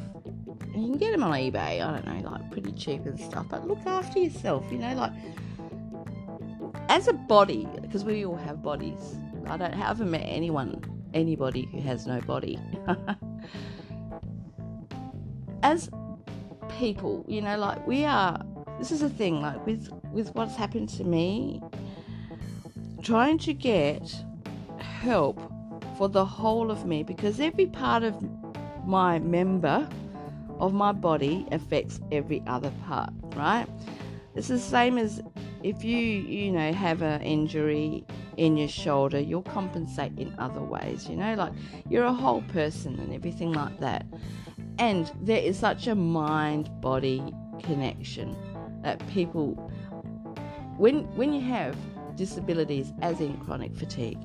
you 0.74 0.86
can 0.86 0.98
get 0.98 1.12
them 1.12 1.22
on 1.22 1.32
eBay, 1.32 1.56
I 1.56 1.78
don't 1.78 2.06
know, 2.06 2.30
like 2.30 2.50
pretty 2.50 2.72
cheap 2.72 3.04
and 3.06 3.18
stuff, 3.18 3.46
but 3.48 3.66
look 3.66 3.84
after 3.86 4.18
yourself, 4.18 4.64
you 4.70 4.78
know, 4.78 4.94
like 4.94 5.12
as 6.88 7.08
a 7.08 7.12
body, 7.12 7.68
because 7.80 8.04
we 8.04 8.24
all 8.24 8.36
have 8.36 8.62
bodies. 8.62 9.16
I 9.46 9.56
don't 9.56 9.74
I 9.74 9.76
haven't 9.76 10.10
met 10.10 10.24
anyone, 10.24 10.82
anybody 11.14 11.68
who 11.72 11.80
has 11.80 12.06
no 12.06 12.20
body. 12.20 12.58
as 15.62 15.90
people, 16.78 17.24
you 17.28 17.40
know, 17.42 17.58
like 17.58 17.86
we 17.86 18.04
are 18.04 18.44
this 18.78 18.90
is 18.90 19.02
a 19.02 19.08
thing, 19.08 19.40
like 19.40 19.64
with 19.66 19.90
with 20.12 20.34
what's 20.34 20.56
happened 20.56 20.88
to 20.90 21.04
me, 21.04 21.62
trying 23.02 23.38
to 23.38 23.52
get 23.52 24.14
help 24.78 25.40
for 25.96 26.08
the 26.08 26.24
whole 26.24 26.70
of 26.70 26.86
me 26.86 27.02
because 27.02 27.40
every 27.40 27.66
part 27.66 28.02
of 28.02 28.14
my 28.86 29.18
member 29.18 29.88
of 30.62 30.72
my 30.72 30.92
body 30.92 31.44
affects 31.50 32.00
every 32.12 32.40
other 32.46 32.72
part, 32.86 33.10
right? 33.34 33.66
It's 34.36 34.48
the 34.48 34.60
same 34.60 34.96
as 34.96 35.20
if 35.64 35.84
you, 35.84 35.98
you 35.98 36.52
know, 36.52 36.72
have 36.72 37.02
an 37.02 37.20
injury 37.20 38.04
in 38.36 38.56
your 38.56 38.68
shoulder, 38.68 39.18
you'll 39.18 39.42
compensate 39.42 40.16
in 40.16 40.34
other 40.38 40.62
ways, 40.62 41.08
you 41.08 41.16
know, 41.16 41.34
like 41.34 41.52
you're 41.90 42.04
a 42.04 42.12
whole 42.12 42.42
person 42.42 42.98
and 43.00 43.12
everything 43.12 43.52
like 43.52 43.78
that. 43.80 44.06
And 44.78 45.10
there 45.20 45.42
is 45.42 45.58
such 45.58 45.88
a 45.88 45.96
mind 45.96 46.70
body 46.80 47.22
connection 47.64 48.36
that 48.82 49.06
people, 49.08 49.54
when, 50.76 51.14
when 51.16 51.32
you 51.32 51.40
have 51.42 51.76
disabilities, 52.16 52.92
as 53.02 53.20
in 53.20 53.36
chronic 53.38 53.74
fatigue, 53.74 54.18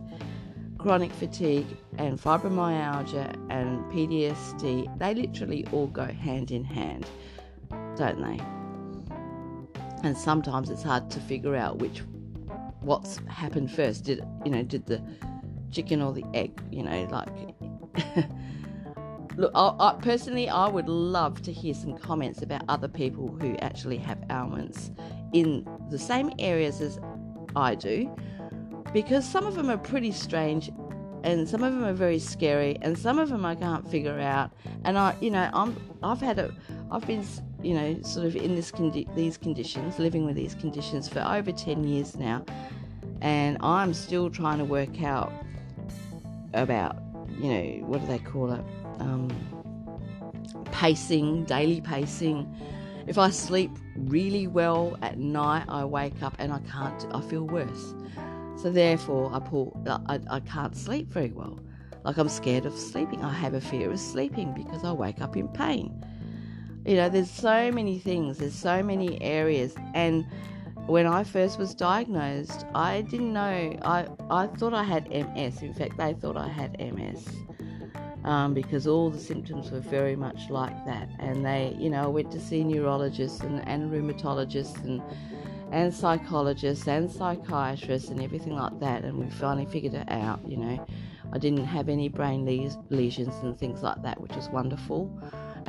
chronic 0.77 1.11
fatigue 1.11 1.67
and 1.97 2.19
fibromyalgia 2.19 3.33
and 3.49 3.83
PTSD, 3.91 4.97
they 4.99 5.13
literally 5.13 5.65
all 5.71 5.87
go 5.87 6.05
hand 6.05 6.51
in 6.51 6.63
hand, 6.63 7.05
don't 7.95 8.21
they? 8.21 8.39
And 10.03 10.17
sometimes 10.17 10.69
it's 10.69 10.83
hard 10.83 11.09
to 11.11 11.19
figure 11.19 11.55
out 11.55 11.79
which 11.79 12.03
what's 12.81 13.17
happened 13.27 13.71
first. 13.71 14.03
Did 14.03 14.23
you 14.45 14.51
know, 14.51 14.63
did 14.63 14.85
the 14.85 15.01
chicken 15.71 16.01
or 16.01 16.13
the 16.13 16.23
egg, 16.33 16.61
you 16.71 16.83
know, 16.83 17.07
like 17.11 17.29
Look, 19.37 19.51
I, 19.53 19.75
I, 19.79 19.93
personally, 20.01 20.49
I 20.49 20.67
would 20.67 20.89
love 20.89 21.43
to 21.43 21.53
hear 21.53 21.75
some 21.75 21.95
comments 21.95 22.41
about 22.41 22.63
other 22.69 22.87
people 22.87 23.27
who 23.39 23.55
actually 23.57 23.97
have 23.97 24.17
ailments 24.31 24.89
in 25.31 25.67
the 25.91 25.99
same 25.99 26.31
areas 26.39 26.81
as 26.81 26.99
I 27.55 27.75
do, 27.75 28.15
because 28.93 29.27
some 29.27 29.45
of 29.45 29.55
them 29.55 29.69
are 29.69 29.77
pretty 29.77 30.11
strange 30.11 30.71
and 31.23 31.47
some 31.47 31.63
of 31.63 31.73
them 31.73 31.83
are 31.83 31.93
very 31.93 32.19
scary 32.19 32.77
and 32.81 32.97
some 32.97 33.19
of 33.19 33.29
them 33.29 33.45
I 33.45 33.55
can't 33.55 33.89
figure 33.89 34.19
out. 34.19 34.51
And 34.85 34.97
I 34.97 35.15
you 35.19 35.31
know 35.31 35.49
I'm 35.53 35.75
I've 36.03 36.21
had 36.21 36.39
a 36.39 36.53
I've 36.91 37.05
been 37.05 37.25
you 37.61 37.73
know 37.73 38.01
sort 38.01 38.25
of 38.25 38.35
in 38.35 38.55
this 38.55 38.71
condi- 38.71 39.13
these 39.15 39.37
conditions 39.37 39.99
living 39.99 40.25
with 40.25 40.35
these 40.35 40.55
conditions 40.55 41.07
for 41.07 41.19
over 41.19 41.51
10 41.51 41.83
years 41.83 42.15
now. 42.15 42.45
And 43.21 43.57
I'm 43.61 43.93
still 43.93 44.29
trying 44.29 44.59
to 44.59 44.65
work 44.65 45.01
out 45.03 45.31
about 46.53 46.97
you 47.39 47.49
know 47.49 47.87
what 47.87 48.01
do 48.01 48.07
they 48.07 48.19
call 48.19 48.53
it? 48.53 48.63
Um, 48.99 49.29
pacing 50.71 51.45
daily 51.45 51.81
pacing. 51.81 52.53
If 53.07 53.17
I 53.17 53.29
sleep 53.29 53.71
really 53.95 54.47
well 54.47 54.97
at 55.01 55.17
night 55.17 55.65
I 55.67 55.83
wake 55.83 56.21
up 56.21 56.35
and 56.39 56.53
I 56.53 56.59
can't 56.59 57.05
I 57.13 57.21
feel 57.21 57.43
worse 57.43 57.93
so 58.57 58.71
therefore, 58.71 59.31
I 59.33 59.39
pull. 59.39 59.79
I, 60.07 60.19
I 60.29 60.39
can't 60.41 60.75
sleep 60.75 61.09
very 61.09 61.31
well. 61.31 61.59
Like 62.03 62.17
I'm 62.17 62.29
scared 62.29 62.65
of 62.65 62.73
sleeping. 62.73 63.23
I 63.23 63.31
have 63.33 63.53
a 63.53 63.61
fear 63.61 63.91
of 63.91 63.99
sleeping 63.99 64.53
because 64.53 64.83
I 64.83 64.91
wake 64.91 65.21
up 65.21 65.37
in 65.37 65.47
pain. 65.49 66.03
You 66.85 66.95
know, 66.95 67.09
there's 67.09 67.29
so 67.29 67.71
many 67.71 67.99
things. 67.99 68.37
There's 68.37 68.55
so 68.55 68.81
many 68.81 69.21
areas. 69.21 69.75
And 69.93 70.25
when 70.87 71.05
I 71.05 71.23
first 71.23 71.59
was 71.59 71.75
diagnosed, 71.75 72.65
I 72.73 73.01
didn't 73.01 73.33
know. 73.33 73.77
I 73.83 74.07
I 74.29 74.47
thought 74.47 74.73
I 74.73 74.83
had 74.83 75.09
MS. 75.09 75.61
In 75.61 75.73
fact, 75.73 75.97
they 75.97 76.13
thought 76.13 76.37
I 76.37 76.47
had 76.47 76.79
MS. 76.79 77.27
Um, 78.23 78.53
because 78.53 78.87
all 78.87 79.09
the 79.09 79.19
symptoms 79.19 79.71
were 79.71 79.79
very 79.79 80.15
much 80.15 80.49
like 80.49 80.85
that. 80.85 81.09
And 81.19 81.45
they, 81.45 81.75
you 81.79 81.89
know, 81.89 82.09
went 82.09 82.31
to 82.31 82.41
see 82.41 82.63
neurologists 82.63 83.39
and, 83.41 83.65
and 83.67 83.89
rheumatologists 83.91 84.83
and 84.83 85.01
and 85.71 85.93
psychologists 85.93 86.87
and 86.87 87.09
psychiatrists 87.11 88.09
and 88.09 88.21
everything 88.21 88.55
like 88.55 88.79
that, 88.79 89.03
and 89.03 89.17
we 89.17 89.29
finally 89.29 89.65
figured 89.65 89.93
it 89.93 90.09
out. 90.09 90.39
You 90.47 90.57
know, 90.57 90.87
I 91.33 91.37
didn't 91.37 91.65
have 91.65 91.89
any 91.89 92.09
brain 92.09 92.45
lesions 92.89 93.35
and 93.43 93.57
things 93.57 93.83
like 93.83 94.01
that, 94.03 94.19
which 94.21 94.35
was 94.35 94.49
wonderful. 94.49 95.11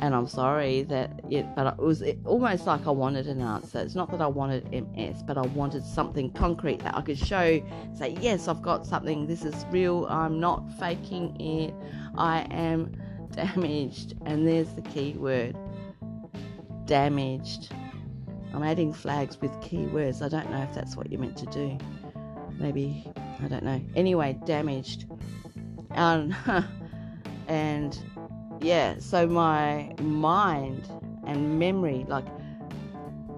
And 0.01 0.15
I'm 0.15 0.27
sorry 0.27 0.83
that 0.83 1.19
it, 1.29 1.45
but 1.57 1.67
it 1.67 1.77
was 1.77 2.01
almost 2.23 2.65
like 2.65 2.87
I 2.87 2.91
wanted 2.91 3.27
an 3.27 3.41
answer. 3.41 3.79
It's 3.79 3.95
not 3.95 4.09
that 4.11 4.21
I 4.21 4.27
wanted 4.27 4.71
MS, 4.71 5.23
but 5.23 5.37
I 5.37 5.41
wanted 5.41 5.83
something 5.83 6.31
concrete 6.31 6.79
that 6.83 6.95
I 6.95 7.01
could 7.01 7.17
show, 7.17 7.61
say, 7.93 8.15
yes, 8.21 8.47
I've 8.47 8.61
got 8.61 8.85
something. 8.85 9.27
This 9.27 9.43
is 9.43 9.65
real. 9.71 10.05
I'm 10.05 10.39
not 10.39 10.63
faking 10.79 11.35
it. 11.41 11.73
I 12.17 12.47
am 12.49 12.95
damaged. 13.31 14.15
And 14.25 14.47
there's 14.47 14.73
the 14.73 14.81
key 14.83 15.15
word 15.17 15.57
damaged. 16.85 17.73
I'm 18.53 18.63
adding 18.63 18.93
flags 18.93 19.39
with 19.39 19.51
keywords. 19.61 20.21
I 20.21 20.29
don't 20.29 20.49
know 20.51 20.61
if 20.63 20.73
that's 20.73 20.95
what 20.95 21.11
you're 21.11 21.21
meant 21.21 21.37
to 21.37 21.45
do. 21.47 21.77
Maybe, 22.57 23.05
I 23.43 23.47
don't 23.47 23.63
know. 23.63 23.81
Anyway, 23.95 24.37
damaged. 24.45 25.05
Um, 25.91 26.35
and 27.47 27.97
yeah, 28.61 28.95
so 28.99 29.27
my 29.27 29.93
mind 30.01 30.89
and 31.25 31.59
memory, 31.59 32.05
like, 32.07 32.25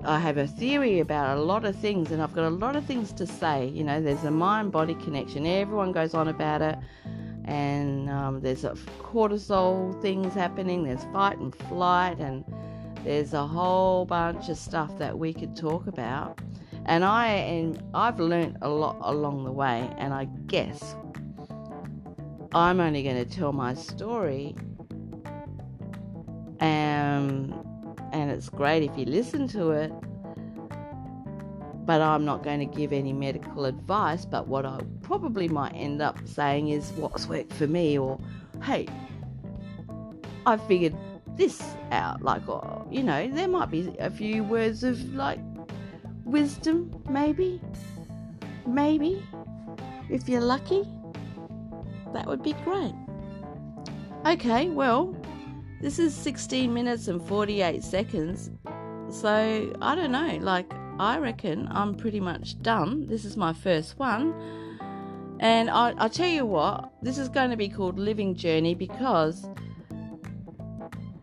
I 0.03 0.17
have 0.17 0.37
a 0.37 0.47
theory 0.47 0.99
about 0.99 1.37
a 1.37 1.41
lot 1.41 1.63
of 1.63 1.75
things, 1.75 2.11
and 2.11 2.23
I've 2.23 2.33
got 2.33 2.45
a 2.45 2.49
lot 2.49 2.75
of 2.75 2.85
things 2.85 3.11
to 3.13 3.27
say. 3.27 3.67
You 3.67 3.83
know, 3.83 4.01
there's 4.01 4.23
a 4.23 4.31
mind 4.31 4.71
body 4.71 4.95
connection, 4.95 5.45
everyone 5.45 5.91
goes 5.91 6.15
on 6.15 6.27
about 6.27 6.61
it, 6.63 6.77
and 7.45 8.09
um, 8.09 8.41
there's 8.41 8.63
a 8.63 8.71
cortisol 8.99 9.99
things 10.01 10.33
happening, 10.33 10.83
there's 10.83 11.03
fight 11.13 11.37
and 11.37 11.53
flight, 11.53 12.17
and 12.19 12.43
there's 13.03 13.33
a 13.33 13.45
whole 13.45 14.05
bunch 14.05 14.49
of 14.49 14.57
stuff 14.57 14.97
that 14.97 15.17
we 15.17 15.33
could 15.33 15.55
talk 15.55 15.87
about. 15.87 16.39
And 16.85 17.03
I 17.05 17.27
and 17.27 17.81
I've 17.93 18.19
learnt 18.19 18.57
a 18.61 18.69
lot 18.69 18.97
along 19.01 19.43
the 19.43 19.51
way, 19.51 19.87
and 19.97 20.13
I 20.13 20.25
guess 20.47 20.95
I'm 22.53 22.79
only 22.79 23.03
going 23.03 23.23
to 23.23 23.25
tell 23.25 23.53
my 23.53 23.73
story. 23.75 24.55
Um, 26.59 27.53
and 28.11 28.29
it's 28.29 28.49
great 28.49 28.83
if 28.83 28.97
you 28.97 29.05
listen 29.05 29.47
to 29.49 29.71
it. 29.71 29.91
But 31.85 32.01
I'm 32.01 32.25
not 32.25 32.43
going 32.43 32.59
to 32.59 32.65
give 32.65 32.93
any 32.93 33.13
medical 33.13 33.65
advice. 33.65 34.25
But 34.25 34.47
what 34.47 34.65
I 34.65 34.79
probably 35.01 35.47
might 35.47 35.73
end 35.73 36.01
up 36.01 36.17
saying 36.27 36.69
is 36.69 36.91
what's 36.93 37.27
worked 37.27 37.53
for 37.53 37.67
me, 37.67 37.97
or 37.97 38.19
hey, 38.63 38.87
I 40.45 40.57
figured 40.57 40.95
this 41.37 41.61
out. 41.91 42.21
Like, 42.21 42.41
you 42.91 43.03
know, 43.03 43.27
there 43.29 43.47
might 43.47 43.71
be 43.71 43.95
a 43.99 44.11
few 44.11 44.43
words 44.43 44.83
of 44.83 45.13
like 45.13 45.39
wisdom, 46.25 47.01
maybe, 47.09 47.61
maybe, 48.67 49.23
if 50.09 50.27
you're 50.27 50.41
lucky. 50.41 50.83
That 52.13 52.27
would 52.27 52.43
be 52.43 52.53
great. 52.65 52.93
Okay, 54.25 54.69
well, 54.69 55.15
this 55.79 55.97
is 55.97 56.13
16 56.13 56.71
minutes 56.73 57.07
and 57.07 57.25
48 57.27 57.83
seconds. 57.83 58.51
So, 59.09 59.73
I 59.81 59.95
don't 59.95 60.11
know, 60.11 60.37
like, 60.41 60.71
I 60.99 61.17
reckon 61.17 61.67
I'm 61.71 61.95
pretty 61.95 62.19
much 62.19 62.61
done. 62.61 63.07
This 63.07 63.25
is 63.25 63.35
my 63.37 63.53
first 63.53 63.97
one. 63.97 64.35
And 65.39 65.69
I, 65.69 65.95
I 65.97 66.07
tell 66.07 66.27
you 66.27 66.45
what, 66.45 66.91
this 67.01 67.17
is 67.17 67.29
going 67.29 67.49
to 67.49 67.57
be 67.57 67.67
called 67.67 67.97
Living 67.97 68.35
Journey 68.35 68.75
because 68.75 69.49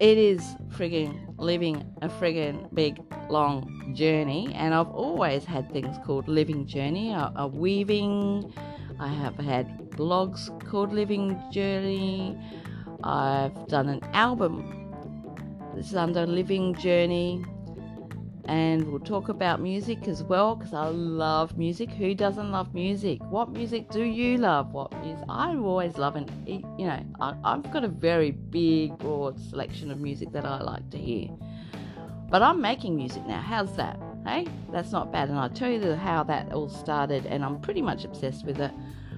it 0.00 0.16
is 0.16 0.54
frigging 0.68 1.34
living 1.38 1.84
a 2.02 2.08
frigging 2.08 2.72
big 2.72 3.00
long 3.28 3.92
journey 3.94 4.52
and 4.54 4.72
i've 4.72 4.88
always 4.90 5.44
had 5.44 5.70
things 5.72 5.96
called 6.04 6.28
living 6.28 6.66
journey 6.66 7.12
a, 7.12 7.32
a, 7.36 7.46
weaving. 7.46 8.52
I 9.00 9.08
have 9.08 9.36
had 9.36 9.90
blogs 9.90 10.48
called 10.68 10.92
living 10.92 11.40
journey. 11.52 12.36
I've 13.04 13.68
done 13.68 13.88
an 13.88 14.00
album 14.12 14.78
this 15.74 15.90
is 15.90 15.94
under 15.94 16.26
living 16.26 16.74
journey 16.74 17.44
and 18.48 18.90
we'll 18.90 18.98
talk 18.98 19.28
about 19.28 19.60
music 19.60 20.08
as 20.08 20.22
well 20.22 20.56
because 20.56 20.72
I 20.72 20.88
love 20.88 21.58
music. 21.58 21.90
Who 21.90 22.14
doesn't 22.14 22.50
love 22.50 22.72
music? 22.72 23.20
What 23.24 23.50
music 23.50 23.90
do 23.90 24.02
you 24.02 24.38
love? 24.38 24.72
What 24.72 24.90
music? 25.04 25.24
I 25.28 25.54
always 25.54 25.98
love 25.98 26.16
and 26.16 26.30
you 26.46 26.86
know 26.86 27.04
I, 27.20 27.34
I've 27.44 27.70
got 27.70 27.84
a 27.84 27.88
very 27.88 28.30
big, 28.30 28.96
broad 28.96 29.38
selection 29.38 29.90
of 29.90 30.00
music 30.00 30.32
that 30.32 30.46
I 30.46 30.62
like 30.62 30.88
to 30.90 30.98
hear. 30.98 31.28
But 32.30 32.42
I'm 32.42 32.60
making 32.60 32.96
music 32.96 33.26
now. 33.26 33.40
How's 33.40 33.76
that? 33.76 34.00
Hey, 34.26 34.46
that's 34.72 34.92
not 34.92 35.12
bad. 35.12 35.28
And 35.28 35.38
I'll 35.38 35.50
tell 35.50 35.70
you 35.70 35.94
how 35.94 36.22
that 36.24 36.50
all 36.52 36.70
started, 36.70 37.26
and 37.26 37.44
I'm 37.44 37.60
pretty 37.60 37.82
much 37.82 38.04
obsessed 38.04 38.46
with 38.46 38.60
it. 38.60 38.72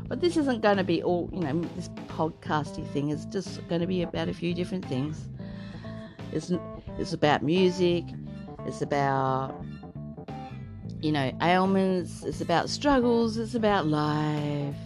But 0.08 0.20
this 0.20 0.36
isn't 0.36 0.60
going 0.60 0.76
to 0.76 0.84
be 0.84 1.04
all, 1.04 1.30
you 1.32 1.40
know, 1.40 1.60
this 1.76 1.88
podcasty 2.08 2.86
thing 2.88 3.10
is 3.10 3.26
just 3.26 3.66
going 3.68 3.80
to 3.80 3.86
be 3.86 4.02
about 4.02 4.28
a 4.28 4.34
few 4.34 4.54
different 4.54 4.84
things. 4.86 5.28
It's, 6.32 6.52
it's 6.98 7.12
about 7.12 7.42
music, 7.44 8.04
it's 8.66 8.82
about, 8.82 9.54
you 11.00 11.12
know, 11.12 11.32
ailments, 11.42 12.24
it's 12.24 12.40
about 12.40 12.68
struggles, 12.68 13.36
it's 13.36 13.54
about 13.54 13.86
life, 13.86 14.76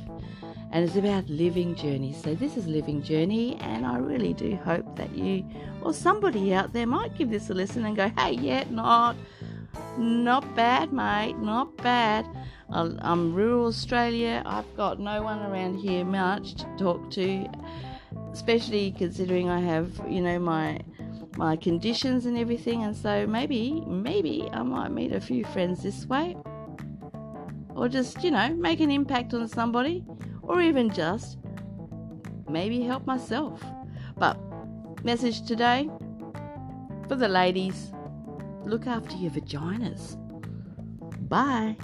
and 0.73 0.85
it's 0.85 0.97
about 0.97 1.29
living 1.29 1.75
journeys. 1.75 2.21
So, 2.23 2.35
this 2.35 2.57
is 2.57 2.67
Living 2.67 3.03
Journey, 3.03 3.57
and 3.61 3.87
I 3.87 3.99
really 3.99 4.35
do 4.35 4.57
hope 4.57 4.97
that 4.97 5.15
you 5.17 5.45
or 5.83 5.93
somebody 5.93 6.55
out 6.55 6.73
there 6.73 6.87
might 6.87 7.17
give 7.17 7.31
this 7.31 7.51
a 7.51 7.55
listen 7.55 7.85
and 7.85 7.97
go, 7.97 8.11
hey, 8.19 8.33
yeah, 8.33 8.65
not. 8.71 9.17
Not 9.99 10.55
bad, 10.57 10.93
mate. 10.93 11.39
Not 11.39 11.77
bad. 11.77 12.27
I'm 12.71 13.35
rural 13.35 13.67
Australia. 13.67 14.43
I've 14.45 14.77
got 14.77 14.99
no 14.99 15.23
one 15.23 15.41
around 15.43 15.79
here 15.79 16.05
much 16.05 16.55
to 16.55 16.67
talk 16.77 17.11
to, 17.13 17.47
especially 18.33 18.93
considering 18.99 19.49
I 19.49 19.61
have, 19.61 20.01
you 20.09 20.21
know, 20.21 20.39
my 20.39 20.81
my 21.37 21.57
conditions 21.57 22.27
and 22.27 22.39
everything. 22.39 22.85
And 22.85 22.97
so 22.97 23.27
maybe, 23.27 23.83
maybe 23.87 24.49
I 24.53 24.63
might 24.63 24.91
meet 24.91 25.13
a 25.13 25.21
few 25.21 25.45
friends 25.45 25.83
this 25.83 26.07
way, 26.07 26.37
or 27.75 27.89
just, 27.89 28.23
you 28.23 28.31
know, 28.31 28.55
make 28.55 28.81
an 28.81 28.91
impact 28.91 29.35
on 29.35 29.49
somebody, 29.49 30.05
or 30.43 30.61
even 30.61 30.91
just 30.91 31.39
maybe 32.49 32.83
help 32.83 33.07
myself. 33.07 33.63
But, 34.17 34.39
message 35.05 35.47
today 35.47 35.91
for 37.09 37.17
the 37.17 37.29
ladies 37.29 37.93
look 38.65 38.87
after 38.87 39.17
your 39.17 39.31
vaginas. 39.31 40.17
Bye. 41.29 41.77